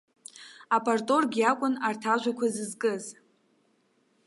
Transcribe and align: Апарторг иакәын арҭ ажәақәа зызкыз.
Апарторг 0.75 1.31
иакәын 1.37 1.75
арҭ 1.87 2.03
ажәақәа 2.13 2.47
зызкыз. 2.55 3.03